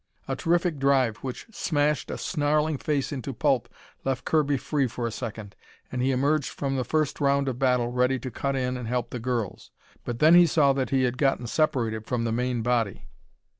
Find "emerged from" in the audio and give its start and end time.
6.11-6.75